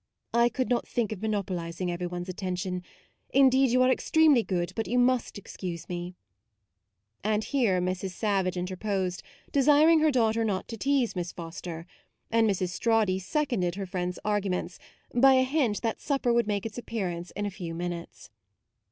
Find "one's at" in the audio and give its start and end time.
2.07-2.37